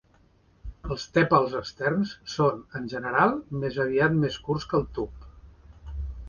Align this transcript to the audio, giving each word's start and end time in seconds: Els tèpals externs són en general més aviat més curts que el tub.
Els 0.93 1.03
tèpals 1.17 1.51
externs 1.59 2.13
són 2.37 2.63
en 2.79 2.87
general 2.95 3.35
més 3.65 3.79
aviat 3.85 4.17
més 4.25 4.41
curts 4.49 4.67
que 4.73 4.79
el 4.81 4.89
tub. 4.99 5.31